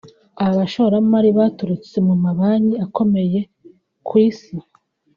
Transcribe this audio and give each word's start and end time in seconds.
Aba 0.41 0.53
bashoramari 0.59 1.29
baturutse 1.39 1.95
mu 2.07 2.15
mabanki 2.23 2.73
akomeye 2.85 3.39
ku 4.07 4.13
isi 4.27 4.55